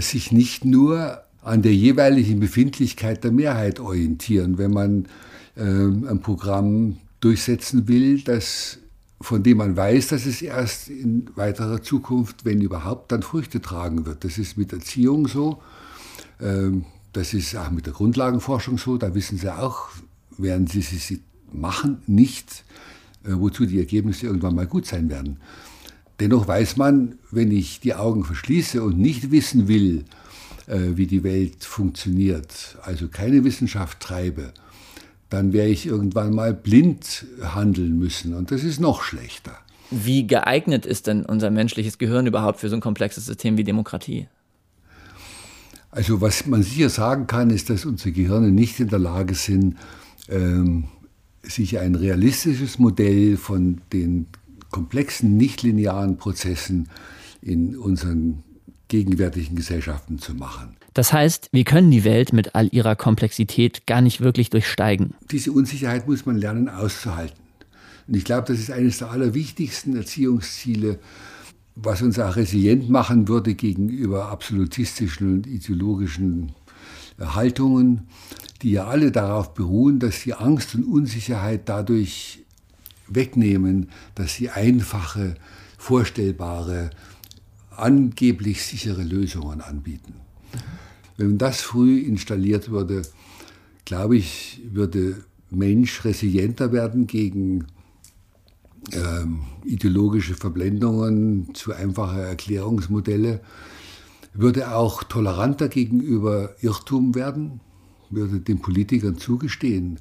sich 0.00 0.32
nicht 0.32 0.64
nur 0.64 1.22
an 1.42 1.62
der 1.62 1.74
jeweiligen 1.74 2.40
Befindlichkeit 2.40 3.24
der 3.24 3.32
Mehrheit 3.32 3.80
orientieren, 3.80 4.58
wenn 4.58 4.70
man 4.70 5.06
äh, 5.56 5.62
ein 5.62 6.20
Programm 6.20 6.98
durchsetzen 7.20 7.88
will, 7.88 8.22
das, 8.22 8.78
von 9.20 9.42
dem 9.42 9.58
man 9.58 9.76
weiß, 9.76 10.08
dass 10.08 10.26
es 10.26 10.42
erst 10.42 10.88
in 10.88 11.30
weiterer 11.34 11.82
Zukunft, 11.82 12.44
wenn 12.44 12.60
überhaupt, 12.60 13.12
dann 13.12 13.22
Früchte 13.22 13.60
tragen 13.60 14.06
wird. 14.06 14.24
Das 14.24 14.38
ist 14.38 14.56
mit 14.56 14.72
Erziehung 14.72 15.28
so, 15.28 15.60
ähm, 16.40 16.84
das 17.12 17.34
ist 17.34 17.56
auch 17.56 17.70
mit 17.70 17.86
der 17.86 17.92
Grundlagenforschung 17.92 18.78
so, 18.78 18.96
da 18.96 19.14
wissen 19.14 19.36
Sie 19.38 19.52
auch, 19.52 19.88
werden 20.38 20.66
Sie 20.66 20.80
sie 20.80 21.20
machen, 21.52 22.02
nicht, 22.06 22.64
äh, 23.24 23.32
wozu 23.32 23.66
die 23.66 23.78
Ergebnisse 23.78 24.26
irgendwann 24.26 24.54
mal 24.54 24.66
gut 24.66 24.86
sein 24.86 25.10
werden. 25.10 25.38
Dennoch 26.20 26.46
weiß 26.46 26.76
man, 26.76 27.16
wenn 27.30 27.50
ich 27.50 27.80
die 27.80 27.94
Augen 27.94 28.24
verschließe 28.24 28.82
und 28.82 28.98
nicht 28.98 29.30
wissen 29.30 29.68
will, 29.68 30.04
äh, 30.66 30.96
wie 30.96 31.06
die 31.06 31.24
Welt 31.24 31.64
funktioniert, 31.64 32.76
also 32.82 33.08
keine 33.08 33.44
Wissenschaft 33.44 34.00
treibe, 34.00 34.52
dann 35.30 35.52
werde 35.52 35.70
ich 35.70 35.86
irgendwann 35.86 36.34
mal 36.34 36.52
blind 36.52 37.26
handeln 37.42 37.98
müssen. 37.98 38.34
Und 38.34 38.50
das 38.50 38.62
ist 38.62 38.80
noch 38.80 39.02
schlechter. 39.02 39.58
Wie 39.90 40.26
geeignet 40.26 40.86
ist 40.86 41.06
denn 41.06 41.24
unser 41.24 41.50
menschliches 41.50 41.98
Gehirn 41.98 42.26
überhaupt 42.26 42.60
für 42.60 42.68
so 42.68 42.76
ein 42.76 42.80
komplexes 42.80 43.26
System 43.26 43.56
wie 43.56 43.64
Demokratie? 43.64 44.28
Also 45.90 46.20
was 46.22 46.46
man 46.46 46.62
sicher 46.62 46.88
sagen 46.88 47.26
kann, 47.26 47.50
ist, 47.50 47.68
dass 47.68 47.84
unsere 47.84 48.12
Gehirne 48.12 48.50
nicht 48.50 48.80
in 48.80 48.88
der 48.88 48.98
Lage 48.98 49.34
sind, 49.34 49.76
ähm, 50.28 50.84
sich 51.42 51.78
ein 51.78 51.94
realistisches 51.94 52.78
Modell 52.78 53.36
von 53.36 53.82
den 53.92 54.26
komplexen, 54.72 55.36
nichtlinearen 55.36 56.16
Prozessen 56.16 56.88
in 57.40 57.76
unseren 57.76 58.42
gegenwärtigen 58.88 59.56
Gesellschaften 59.56 60.18
zu 60.18 60.34
machen. 60.34 60.76
Das 60.94 61.12
heißt, 61.12 61.48
wir 61.52 61.64
können 61.64 61.90
die 61.90 62.04
Welt 62.04 62.32
mit 62.32 62.54
all 62.54 62.68
ihrer 62.72 62.96
Komplexität 62.96 63.86
gar 63.86 64.02
nicht 64.02 64.20
wirklich 64.20 64.50
durchsteigen. 64.50 65.14
Diese 65.30 65.52
Unsicherheit 65.52 66.06
muss 66.06 66.26
man 66.26 66.36
lernen 66.36 66.68
auszuhalten. 66.68 67.38
Und 68.06 68.16
ich 68.16 68.24
glaube, 68.24 68.48
das 68.48 68.58
ist 68.58 68.70
eines 68.70 68.98
der 68.98 69.10
allerwichtigsten 69.10 69.96
Erziehungsziele, 69.96 70.98
was 71.74 72.02
uns 72.02 72.18
auch 72.18 72.36
resilient 72.36 72.90
machen 72.90 73.28
würde 73.28 73.54
gegenüber 73.54 74.26
absolutistischen 74.26 75.32
und 75.32 75.46
ideologischen 75.46 76.52
Haltungen, 77.18 78.02
die 78.60 78.72
ja 78.72 78.86
alle 78.86 79.10
darauf 79.10 79.54
beruhen, 79.54 79.98
dass 79.98 80.22
die 80.22 80.34
Angst 80.34 80.74
und 80.74 80.84
Unsicherheit 80.84 81.62
dadurch 81.68 82.40
wegnehmen, 83.14 83.88
dass 84.14 84.34
sie 84.34 84.50
einfache, 84.50 85.34
vorstellbare, 85.78 86.90
angeblich 87.70 88.62
sichere 88.62 89.02
Lösungen 89.02 89.60
anbieten. 89.60 90.14
Wenn 91.16 91.38
das 91.38 91.60
früh 91.60 92.00
installiert 92.00 92.70
würde, 92.70 93.02
glaube 93.84 94.16
ich, 94.16 94.60
würde 94.72 95.24
Mensch 95.50 96.04
resilienter 96.04 96.72
werden 96.72 97.06
gegen 97.06 97.66
ähm, 98.92 99.40
ideologische 99.64 100.34
Verblendungen 100.34 101.54
zu 101.54 101.72
einfache 101.72 102.22
Erklärungsmodelle, 102.22 103.40
würde 104.34 104.74
auch 104.74 105.04
toleranter 105.04 105.68
gegenüber 105.68 106.54
Irrtum 106.60 107.14
werden, 107.14 107.60
würde 108.10 108.40
den 108.40 108.60
Politikern 108.60 109.18
zugestehen, 109.18 109.98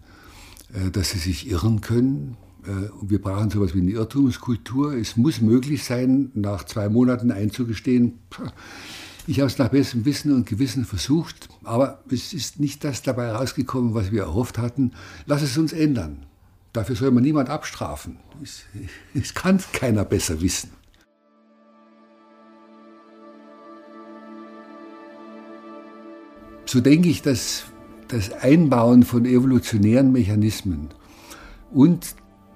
äh, 0.73 0.89
dass 0.89 1.11
sie 1.11 1.19
sich 1.19 1.49
irren 1.49 1.81
können, 1.81 2.37
äh, 2.65 2.89
wir 3.01 3.21
brauchen 3.21 3.49
sowas 3.49 3.73
wie 3.73 3.81
eine 3.81 3.91
Irrtumskultur. 3.91 4.93
Es 4.93 5.17
muss 5.17 5.41
möglich 5.41 5.83
sein, 5.83 6.31
nach 6.33 6.63
zwei 6.65 6.89
Monaten 6.89 7.31
einzugestehen, 7.31 8.19
ich 9.27 9.39
habe 9.39 9.47
es 9.47 9.57
nach 9.57 9.69
bestem 9.69 10.03
Wissen 10.05 10.33
und 10.33 10.47
Gewissen 10.47 10.83
versucht, 10.83 11.47
aber 11.63 12.03
es 12.09 12.33
ist 12.33 12.59
nicht 12.59 12.83
das 12.83 13.03
dabei 13.03 13.31
rausgekommen, 13.31 13.93
was 13.93 14.11
wir 14.11 14.23
erhofft 14.23 14.57
hatten. 14.57 14.93
Lass 15.25 15.43
es 15.43 15.57
uns 15.57 15.73
ändern. 15.73 16.25
Dafür 16.73 16.95
soll 16.95 17.11
man 17.11 17.23
niemand 17.23 17.49
abstrafen. 17.49 18.17
Es, 18.41 18.63
es 19.13 19.33
kann 19.33 19.59
keiner 19.73 20.05
besser 20.05 20.41
wissen. 20.41 20.71
So 26.65 26.79
denke 26.79 27.09
ich, 27.09 27.21
dass 27.21 27.65
das 28.07 28.31
Einbauen 28.31 29.03
von 29.03 29.25
evolutionären 29.25 30.11
Mechanismen 30.11 30.89
und 31.71 32.15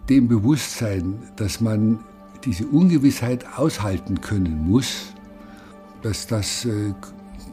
dem 0.09 0.27
Bewusstsein, 0.27 1.19
dass 1.35 1.61
man 1.61 1.99
diese 2.43 2.65
Ungewissheit 2.67 3.45
aushalten 3.57 4.21
können 4.21 4.67
muss, 4.67 5.13
dass 6.03 6.27
das 6.27 6.65
äh, 6.65 6.93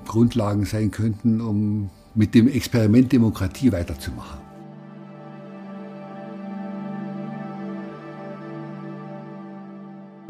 Grundlagen 0.06 0.64
sein 0.64 0.90
könnten, 0.90 1.40
um 1.40 1.90
mit 2.14 2.34
dem 2.34 2.48
Experiment 2.48 3.10
Demokratie 3.10 3.72
weiterzumachen. 3.72 4.38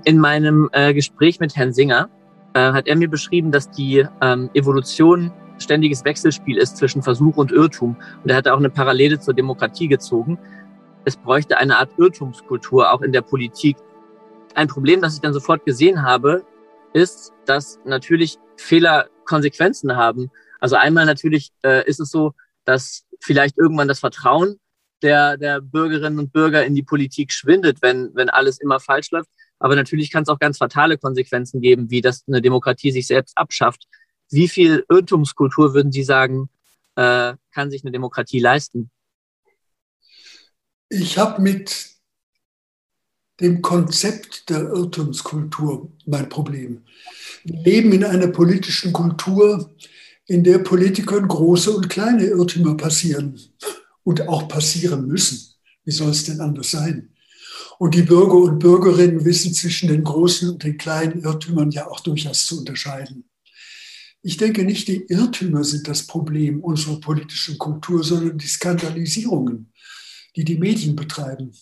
In 0.05 0.19
meinem 0.19 0.69
äh, 0.73 0.95
Gespräch 0.95 1.41
mit 1.41 1.57
Herrn 1.57 1.73
Singer 1.73 2.09
äh, 2.55 2.73
hat 2.73 2.87
er 2.87 2.97
mir 2.97 3.09
beschrieben, 3.09 3.51
dass 3.51 3.71
die 3.71 4.05
ähm, 4.21 4.51
Evolution 4.55 5.33
ständiges 5.59 6.05
Wechselspiel 6.05 6.57
ist 6.57 6.77
zwischen 6.77 7.03
Versuch 7.03 7.37
und 7.37 7.53
Irrtum. 7.53 7.97
Und 8.23 8.31
er 8.31 8.37
hat 8.37 8.49
auch 8.49 8.59
eine 8.59 8.71
Parallele 8.71 9.21
zur 9.21 9.35
Demokratie 9.35 9.89
gezogen 9.89 10.39
es 11.05 11.17
bräuchte 11.17 11.59
eine 11.59 11.79
Art 11.79 11.91
Irrtumskultur 11.99 12.93
auch 12.93 13.03
in 13.03 13.13
der 13.13 13.23
Politik. 13.23 13.77
Ein 14.55 14.69
Problem, 14.69 15.01
das 15.01 15.15
ich 15.15 15.21
dann 15.21 15.33
sofort 15.33 15.65
gesehen 15.65 16.03
habe, 16.03 16.45
ist, 16.93 17.33
dass 17.47 17.81
natürlich 17.85 18.39
Fehler 18.57 19.09
Konsequenzen 19.25 19.97
haben. 19.97 20.31
Also 20.61 20.77
einmal 20.77 21.07
natürlich 21.07 21.51
äh, 21.65 21.87
ist 21.89 22.01
es 22.01 22.11
so, 22.11 22.33
dass 22.65 23.05
vielleicht 23.21 23.59
irgendwann 23.59 23.89
das 23.89 24.01
Vertrauen 24.01 24.61
der, 25.03 25.37
der 25.37 25.61
Bürgerinnen 25.61 26.19
und 26.19 26.33
Bürger 26.33 26.65
in 26.65 26.75
die 26.75 26.83
Politik 26.83 27.33
schwindet, 27.33 27.83
wenn, 27.83 28.11
wenn 28.15 28.31
alles 28.31 28.61
immer 28.61 28.79
falsch 28.79 29.11
läuft. 29.11 29.29
Aber 29.59 29.75
natürlich 29.75 30.11
kann 30.11 30.23
es 30.23 30.29
auch 30.29 30.39
ganz 30.39 30.59
fatale 30.59 30.99
Konsequenzen 30.99 31.61
geben, 31.61 31.91
wie 31.91 32.01
dass 32.01 32.25
eine 32.27 32.43
Demokratie 32.43 32.93
sich 32.93 33.07
selbst 33.07 33.37
abschafft. 33.37 33.85
Wie 34.31 34.49
viel 34.49 34.85
Irrtumskultur 34.89 35.75
würden 35.75 35.93
Sie 35.93 36.03
sagen, 36.03 36.49
äh, 36.97 37.35
kann 37.53 37.71
sich 37.71 37.85
eine 37.85 37.93
Demokratie 37.93 38.41
leisten? 38.41 38.91
Ich 40.95 41.17
habe 41.17 41.41
mit 41.41 41.87
dem 43.41 43.63
Konzept 43.63 44.51
der 44.51 44.61
Irrtumskultur 44.61 45.91
mein 46.05 46.29
Problem. 46.29 46.83
Wir 47.45 47.63
leben 47.63 47.93
in 47.93 48.05
einer 48.05 48.27
politischen 48.27 48.93
Kultur, 48.93 49.75
in 50.27 50.45
der 50.45 50.59
Politikern 50.59 51.27
große 51.27 51.75
und 51.75 51.89
kleine 51.89 52.27
Irrtümer 52.27 52.77
passieren 52.77 53.41
und 54.05 54.29
auch 54.29 54.49
passieren 54.49 55.07
müssen. 55.07 55.55
Wie 55.87 55.93
soll 55.93 56.11
es 56.11 56.25
denn 56.25 56.43
anders 56.43 56.73
sein? 56.73 57.09
Und 57.79 57.95
die 57.95 58.03
Bürger 58.03 58.35
und 58.35 58.59
Bürgerinnen 58.59 59.25
wissen 59.25 59.55
zwischen 59.55 59.89
den 59.89 60.05
großen 60.05 60.51
und 60.51 60.63
den 60.63 60.77
kleinen 60.77 61.23
Irrtümern 61.23 61.71
ja 61.71 61.89
auch 61.89 62.01
durchaus 62.01 62.45
zu 62.45 62.59
unterscheiden. 62.59 63.25
Ich 64.21 64.37
denke 64.37 64.63
nicht, 64.63 64.89
die 64.89 65.07
Irrtümer 65.09 65.65
sind 65.65 65.89
das 65.89 66.07
Problem 66.07 66.61
unserer 66.61 67.01
politischen 67.01 67.57
Kultur, 67.57 68.05
sondern 68.05 68.37
die 68.37 68.47
Skandalisierungen 68.47 69.72
die 70.37 70.45
die 70.45 70.59
Medien 70.59 70.97
betreiben. 70.97 71.53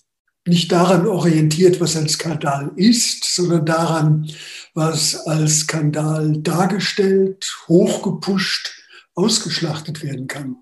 nicht 0.47 0.73
daran 0.73 1.07
orientiert, 1.07 1.81
was 1.81 1.97
ein 1.97 2.09
Skandal 2.09 2.73
ist, 2.77 3.25
sondern 3.25 3.67
daran, 3.67 4.31
was 4.75 5.27
als 5.27 5.61
Skandal 5.61 6.39
dargestellt, 6.39 7.57
hochgepusht, 7.69 8.73
ausgeschlachtet 9.15 10.03
werden 10.03 10.27
kann. 10.27 10.57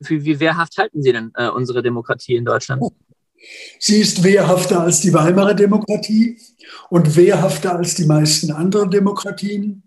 Wie, 0.00 0.24
wie 0.24 0.38
wehrhaft 0.38 0.76
halten 0.78 1.02
Sie 1.02 1.12
denn 1.12 1.32
äh, 1.34 1.48
unsere 1.48 1.82
Demokratie 1.82 2.36
in 2.36 2.44
Deutschland? 2.44 2.82
Sie 3.78 4.00
ist 4.00 4.22
wehrhafter 4.22 4.80
als 4.80 5.00
die 5.00 5.12
Weimarer 5.12 5.54
Demokratie 5.54 6.38
und 6.90 7.16
wehrhafter 7.16 7.76
als 7.76 7.94
die 7.94 8.04
meisten 8.04 8.52
anderen 8.52 8.90
Demokratien. 8.90 9.82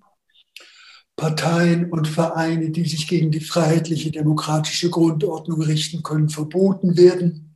Parteien 1.24 1.90
und 1.90 2.10
Vereine, 2.10 2.70
die 2.70 2.84
sich 2.84 3.08
gegen 3.08 3.32
die 3.32 3.40
freiheitliche 3.40 4.12
demokratische 4.12 4.90
Grundordnung 4.90 5.62
richten 5.62 6.04
können, 6.04 6.28
verboten 6.28 6.98
werden. 6.98 7.56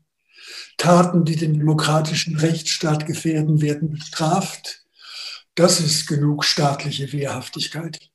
Taten, 0.77 1.25
die 1.25 1.35
den 1.35 1.53
demokratischen 1.53 2.37
Rechtsstaat 2.37 3.05
gefährden, 3.05 3.59
werden 3.59 3.91
bestraft. 3.91 4.85
Das 5.53 5.81
ist 5.81 6.07
genug 6.07 6.45
staatliche 6.45 7.11
Wehrhaftigkeit. 7.11 8.09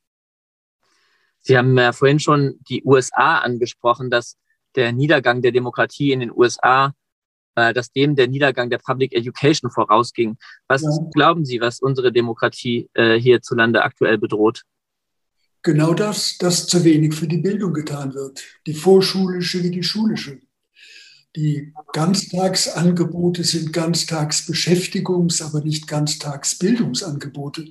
Sie 1.43 1.59
haben 1.59 1.77
ja 1.77 1.93
vorhin 1.93 2.19
schon 2.19 2.59
die 2.67 2.83
USA 2.87 3.41
angesprochen, 3.41 4.09
dass 4.09 4.39
der 4.75 4.93
Niedergang 4.93 5.43
der 5.43 5.53
Demokratie 5.53 6.13
in 6.13 6.21
den 6.21 6.33
USA, 6.35 6.95
äh, 7.57 7.75
dass 7.75 7.93
dem 7.93 8.17
der 8.17 8.29
Niedergang 8.29 8.71
der 8.71 8.79
Public 8.79 9.13
Education 9.13 9.71
vorausging. 9.71 10.39
Was 10.67 10.81
ja. 10.81 10.89
glauben 11.13 11.45
Sie, 11.45 11.61
was 11.61 11.79
unsere 11.79 12.11
Demokratie 12.11 12.89
äh, 12.95 13.21
hierzulande 13.21 13.83
aktuell 13.83 14.17
bedroht? 14.17 14.63
Genau 15.63 15.95
das, 15.95 16.39
dass 16.39 16.67
zu 16.67 16.83
wenig 16.83 17.15
für 17.15 17.29
die 17.29 17.39
Bildung 17.39 17.73
getan 17.73 18.15
wird, 18.15 18.43
die 18.67 18.75
vorschulische 18.75 19.63
wie 19.63 19.71
die 19.71 19.85
schulische. 19.85 20.41
Die 21.37 21.73
Ganztagsangebote 21.93 23.45
sind 23.45 23.73
Ganztagsbeschäftigungs-, 23.73 25.43
aber 25.43 25.63
nicht 25.63 25.87
Ganztagsbildungsangebote. 25.87 27.67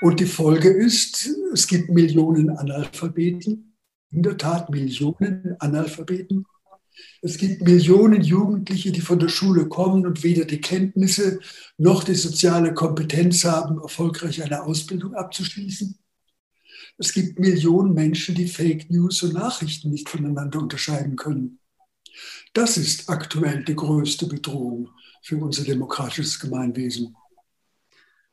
Und 0.00 0.20
die 0.20 0.26
Folge 0.26 0.70
ist, 0.70 1.30
es 1.52 1.66
gibt 1.66 1.90
Millionen 1.90 2.50
Analphabeten, 2.50 3.76
in 4.10 4.22
der 4.22 4.36
Tat 4.36 4.70
Millionen 4.70 5.56
Analphabeten. 5.58 6.46
Es 7.20 7.36
gibt 7.36 7.62
Millionen 7.62 8.22
Jugendliche, 8.22 8.92
die 8.92 9.02
von 9.02 9.18
der 9.18 9.28
Schule 9.28 9.68
kommen 9.68 10.06
und 10.06 10.22
weder 10.22 10.46
die 10.46 10.60
Kenntnisse 10.60 11.40
noch 11.76 12.02
die 12.02 12.14
soziale 12.14 12.72
Kompetenz 12.72 13.44
haben, 13.44 13.78
erfolgreich 13.78 14.42
eine 14.42 14.62
Ausbildung 14.62 15.14
abzuschließen. 15.14 15.98
Es 16.98 17.12
gibt 17.12 17.38
Millionen 17.38 17.92
Menschen, 17.92 18.34
die 18.34 18.48
Fake 18.48 18.90
News 18.90 19.22
und 19.22 19.34
Nachrichten 19.34 19.90
nicht 19.90 20.08
voneinander 20.08 20.60
unterscheiden 20.60 21.16
können. 21.16 21.58
Das 22.54 22.78
ist 22.78 23.10
aktuell 23.10 23.64
die 23.64 23.76
größte 23.76 24.26
Bedrohung 24.26 24.88
für 25.22 25.36
unser 25.36 25.64
demokratisches 25.64 26.40
Gemeinwesen. 26.40 27.14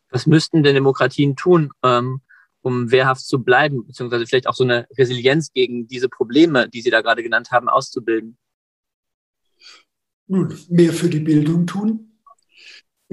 Was 0.09 0.27
müssten 0.27 0.63
denn 0.63 0.75
Demokratien 0.75 1.35
tun, 1.35 1.71
ähm, 1.83 2.21
um 2.61 2.91
wehrhaft 2.91 3.25
zu 3.25 3.43
bleiben, 3.43 3.85
beziehungsweise 3.85 4.25
vielleicht 4.25 4.47
auch 4.47 4.53
so 4.53 4.63
eine 4.63 4.87
Resilienz 4.97 5.51
gegen 5.51 5.87
diese 5.87 6.07
Probleme, 6.07 6.69
die 6.69 6.81
Sie 6.81 6.91
da 6.91 7.01
gerade 7.01 7.23
genannt 7.23 7.51
haben, 7.51 7.67
auszubilden? 7.67 8.37
Nun, 10.27 10.57
mehr 10.69 10.93
für 10.93 11.09
die 11.09 11.19
Bildung 11.19 11.67
tun, 11.67 12.12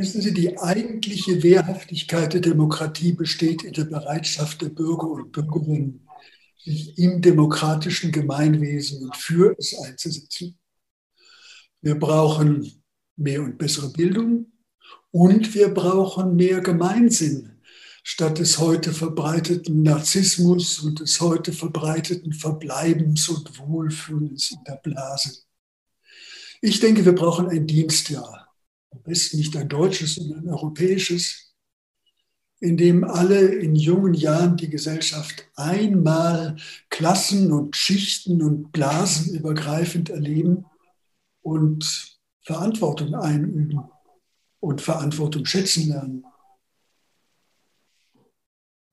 Wissen 0.00 0.22
Sie, 0.22 0.32
die 0.32 0.58
eigentliche 0.58 1.42
Wehrhaftigkeit 1.42 2.32
der 2.32 2.40
Demokratie 2.40 3.12
besteht 3.12 3.64
in 3.64 3.74
der 3.74 3.84
Bereitschaft 3.84 4.62
der 4.62 4.70
Bürger 4.70 5.10
und 5.10 5.30
Bürgerinnen, 5.30 6.08
sich 6.56 6.96
im 6.96 7.20
demokratischen 7.20 8.10
Gemeinwesen 8.10 9.04
und 9.04 9.14
für 9.14 9.54
es 9.58 9.78
einzusetzen. 9.78 10.58
Wir 11.82 11.98
brauchen 11.98 12.82
mehr 13.16 13.42
und 13.42 13.58
bessere 13.58 13.90
Bildung 13.90 14.50
und 15.10 15.54
wir 15.54 15.68
brauchen 15.68 16.34
mehr 16.34 16.62
Gemeinsinn 16.62 17.60
statt 18.02 18.38
des 18.38 18.58
heute 18.58 18.94
verbreiteten 18.94 19.82
Narzissmus 19.82 20.78
und 20.78 21.00
des 21.00 21.20
heute 21.20 21.52
verbreiteten 21.52 22.32
Verbleibens 22.32 23.28
und 23.28 23.58
Wohlfühlens 23.58 24.50
in 24.50 24.64
der 24.66 24.76
Blase. 24.76 25.42
Ich 26.62 26.80
denke, 26.80 27.04
wir 27.04 27.14
brauchen 27.14 27.48
ein 27.48 27.66
Dienstjahr 27.66 28.49
am 28.90 29.02
besten 29.02 29.38
nicht 29.38 29.56
ein 29.56 29.68
deutsches, 29.68 30.16
sondern 30.16 30.40
ein 30.40 30.48
europäisches, 30.50 31.54
in 32.60 32.76
dem 32.76 33.04
alle 33.04 33.40
in 33.40 33.74
jungen 33.74 34.14
Jahren 34.14 34.56
die 34.56 34.68
Gesellschaft 34.68 35.48
einmal 35.56 36.56
klassen- 36.90 37.52
und 37.52 37.76
Schichten- 37.76 38.42
und 38.42 38.70
blasenübergreifend 38.72 40.10
erleben 40.10 40.66
und 41.40 42.18
Verantwortung 42.42 43.14
einüben 43.14 43.80
und 44.60 44.80
Verantwortung 44.82 45.46
schätzen 45.46 45.88
lernen. 45.88 46.24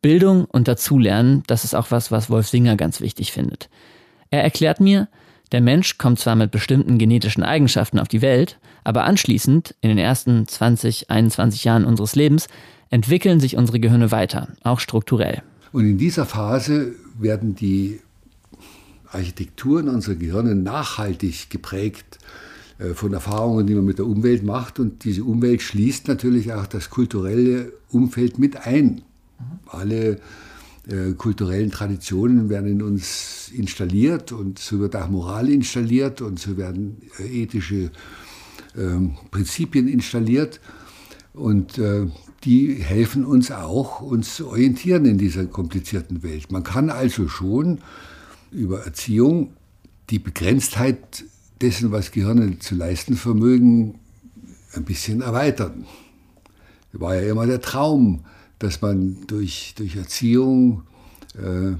Bildung 0.01 0.45
und 0.45 0.67
Dazulernen, 0.67 1.43
das 1.47 1.65
ist 1.65 1.73
auch 1.73 1.91
was, 1.91 2.11
was 2.11 2.29
Wolf 2.29 2.47
Singer 2.47 2.77
ganz 2.77 3.01
wichtig 3.01 3.31
findet. 3.31 3.69
Er 4.29 4.43
erklärt 4.43 4.79
mir, 4.79 5.09
der 5.49 5.61
Mensch 5.61 5.97
kommt 5.97 6.19
zwar 6.19 6.35
mit 6.35 6.51
bestimmten 6.51 6.97
genetischen 6.97 7.43
Eigenschaften 7.43 7.99
auf 7.99 8.07
die 8.07 8.21
Welt, 8.21 8.59
aber 8.83 9.03
anschließend, 9.03 9.75
in 9.81 9.89
den 9.89 9.97
ersten 9.97 10.47
20, 10.47 11.09
21 11.09 11.63
Jahren 11.63 11.85
unseres 11.85 12.15
Lebens, 12.15 12.47
entwickeln 12.89 13.39
sich 13.39 13.57
unsere 13.57 13.79
Gehirne 13.79 14.11
weiter, 14.11 14.49
auch 14.63 14.79
strukturell. 14.79 15.41
Und 15.71 15.85
in 15.85 15.97
dieser 15.97 16.25
Phase 16.25 16.93
werden 17.19 17.55
die 17.55 17.99
Architekturen 19.11 19.89
unserer 19.89 20.15
Gehirne 20.15 20.55
nachhaltig 20.55 21.49
geprägt 21.49 22.19
äh, 22.79 22.93
von 22.93 23.13
Erfahrungen, 23.13 23.67
die 23.67 23.75
man 23.75 23.85
mit 23.85 23.99
der 23.99 24.05
Umwelt 24.05 24.43
macht. 24.43 24.79
Und 24.79 25.03
diese 25.03 25.23
Umwelt 25.23 25.61
schließt 25.61 26.07
natürlich 26.07 26.53
auch 26.53 26.67
das 26.67 26.89
kulturelle 26.89 27.71
Umfeld 27.89 28.39
mit 28.39 28.65
ein. 28.65 29.01
Alle 29.67 30.19
äh, 30.89 31.13
kulturellen 31.13 31.71
Traditionen 31.71 32.49
werden 32.49 32.71
in 32.71 32.81
uns 32.81 33.51
installiert 33.53 34.31
und 34.31 34.59
so 34.59 34.79
wird 34.79 34.95
auch 34.95 35.09
Moral 35.09 35.49
installiert 35.49 36.21
und 36.21 36.39
so 36.39 36.57
werden 36.57 37.01
äh, 37.19 37.43
ethische 37.43 37.91
äh, 38.75 38.99
Prinzipien 39.31 39.87
installiert 39.87 40.59
und 41.33 41.77
äh, 41.77 42.07
die 42.43 42.75
helfen 42.75 43.25
uns 43.25 43.51
auch, 43.51 44.01
uns 44.01 44.35
zu 44.35 44.47
orientieren 44.47 45.05
in 45.05 45.17
dieser 45.17 45.45
komplizierten 45.45 46.23
Welt. 46.23 46.51
Man 46.51 46.63
kann 46.63 46.89
also 46.89 47.27
schon 47.27 47.79
über 48.51 48.85
Erziehung 48.85 49.53
die 50.09 50.19
Begrenztheit 50.19 51.25
dessen, 51.61 51.91
was 51.91 52.11
Gehirne 52.11 52.59
zu 52.59 52.75
leisten 52.75 53.15
vermögen, 53.15 53.99
ein 54.73 54.85
bisschen 54.85 55.21
erweitern. 55.21 55.85
War 56.93 57.15
ja 57.15 57.29
immer 57.29 57.45
der 57.45 57.61
Traum, 57.61 58.23
dass 58.59 58.81
man 58.81 59.25
durch, 59.27 59.73
durch 59.77 59.95
Erziehung 59.95 60.83
äh, 61.35 61.75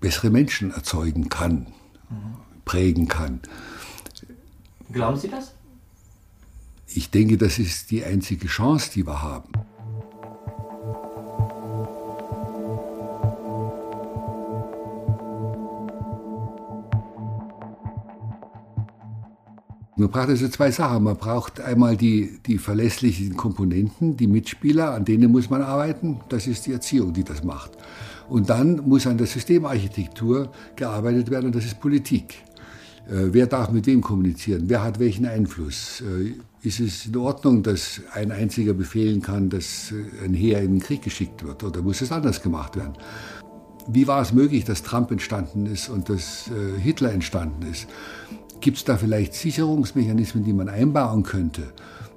bessere 0.00 0.30
Menschen 0.30 0.70
erzeugen 0.70 1.28
kann, 1.28 1.66
prägen 2.64 3.08
kann. 3.08 3.40
Glauben 4.92 5.18
Sie 5.18 5.28
das? 5.28 5.52
Ich 6.86 7.10
denke, 7.10 7.36
das 7.36 7.58
ist 7.58 7.90
die 7.90 8.04
einzige 8.04 8.46
Chance, 8.46 8.90
die 8.94 9.06
wir 9.06 9.22
haben. 9.22 9.50
Man 19.98 20.10
braucht 20.10 20.28
also 20.28 20.46
zwei 20.48 20.70
Sachen. 20.70 21.04
Man 21.04 21.16
braucht 21.16 21.58
einmal 21.58 21.96
die, 21.96 22.38
die 22.46 22.58
verlässlichen 22.58 23.34
Komponenten, 23.34 24.16
die 24.16 24.26
Mitspieler, 24.26 24.92
an 24.92 25.06
denen 25.06 25.32
muss 25.32 25.48
man 25.48 25.62
arbeiten. 25.62 26.20
Das 26.28 26.46
ist 26.46 26.66
die 26.66 26.72
Erziehung, 26.72 27.14
die 27.14 27.24
das 27.24 27.42
macht. 27.42 27.72
Und 28.28 28.50
dann 28.50 28.86
muss 28.86 29.06
an 29.06 29.16
der 29.16 29.26
Systemarchitektur 29.26 30.50
gearbeitet 30.74 31.30
werden, 31.30 31.46
und 31.46 31.54
das 31.54 31.64
ist 31.64 31.80
Politik. 31.80 32.34
Äh, 33.08 33.32
wer 33.32 33.46
darf 33.46 33.70
mit 33.70 33.86
wem 33.86 34.02
kommunizieren? 34.02 34.64
Wer 34.66 34.82
hat 34.82 34.98
welchen 34.98 35.24
Einfluss? 35.24 36.02
Äh, 36.02 36.34
ist 36.66 36.80
es 36.80 37.06
in 37.06 37.16
Ordnung, 37.16 37.62
dass 37.62 38.02
ein 38.12 38.32
einziger 38.32 38.74
befehlen 38.74 39.22
kann, 39.22 39.48
dass 39.48 39.92
äh, 39.92 40.24
ein 40.24 40.34
Heer 40.34 40.60
in 40.60 40.72
den 40.72 40.80
Krieg 40.80 41.02
geschickt 41.02 41.42
wird? 41.42 41.64
Oder 41.64 41.80
muss 41.80 42.02
es 42.02 42.12
anders 42.12 42.42
gemacht 42.42 42.76
werden? 42.76 42.94
Wie 43.88 44.06
war 44.06 44.20
es 44.20 44.32
möglich, 44.32 44.64
dass 44.64 44.82
Trump 44.82 45.10
entstanden 45.12 45.64
ist 45.66 45.88
und 45.88 46.08
dass 46.08 46.50
Hitler 46.82 47.12
entstanden 47.12 47.70
ist? 47.70 47.86
Gibt 48.60 48.78
es 48.78 48.84
da 48.84 48.96
vielleicht 48.96 49.34
Sicherungsmechanismen, 49.34 50.44
die 50.44 50.52
man 50.52 50.68
einbauen 50.68 51.22
könnte, 51.22 51.62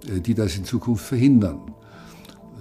äh, 0.07 0.19
die 0.19 0.33
das 0.33 0.57
in 0.57 0.65
Zukunft 0.65 1.05
verhindern? 1.05 1.59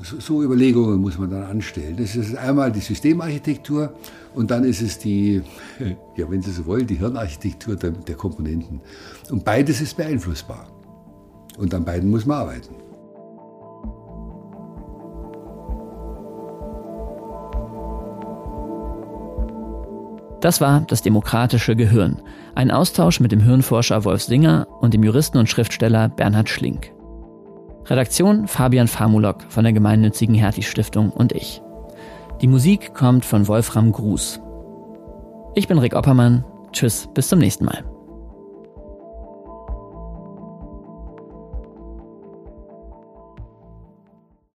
So 0.03 0.43
Überlegungen 0.45 1.01
muss 1.01 1.19
man 1.19 1.31
dann 1.31 1.43
anstellen. 1.43 1.97
Das 1.97 2.15
ist 2.15 2.37
einmal 2.37 2.71
die 2.71 2.81
Systemarchitektur 2.81 3.95
und 4.35 4.51
dann 4.51 4.63
ist 4.63 4.81
es 4.81 4.99
die, 4.99 5.43
ja, 6.17 6.31
wenn 6.31 6.41
Sie 6.41 6.53
so 6.53 6.67
wollen, 6.67 6.87
die 6.87 6.95
Hirnarchitektur 6.95 7.75
der, 7.75 7.91
der 7.91 8.15
Komponenten. 8.15 8.81
Und 9.31 9.45
beides 9.45 9.81
ist 9.81 9.97
beeinflussbar. 9.97 10.69
Und 11.57 11.75
an 11.75 11.85
beiden 11.85 12.11
muss 12.11 12.27
man 12.27 12.39
arbeiten. 12.39 12.88
Das 20.41 20.61
war 20.61 20.83
das 20.83 21.03
demokratische 21.03 21.75
Gehirn, 21.75 22.23
ein 22.55 22.71
Austausch 22.71 23.19
mit 23.19 23.33
dem 23.33 23.41
Hirnforscher 23.41 24.05
Wolf 24.05 24.23
Singer 24.23 24.69
und 24.81 24.95
dem 24.95 25.03
Juristen 25.03 25.39
und 25.39 25.49
Schriftsteller 25.49 26.09
Bernhard 26.09 26.49
Schlink. 26.49 26.93
Redaktion 27.87 28.47
Fabian 28.47 28.87
Famulok 28.87 29.43
von 29.49 29.65
der 29.65 29.73
gemeinnützigen 29.73 30.35
Hertie 30.35 30.63
Stiftung 30.63 31.11
und 31.11 31.33
ich. 31.33 31.63
Die 32.41 32.47
Musik 32.47 32.95
kommt 32.95 33.25
von 33.25 33.49
Wolfram 33.49 33.91
Gruß. 33.91 34.41
Ich 35.55 35.67
bin 35.67 35.79
Rick 35.79 35.97
Oppermann. 35.97 36.45
Tschüss, 36.73 37.09
bis 37.15 37.29
zum 37.29 37.41
nächsten 37.41 37.65
Mal. 37.65 37.83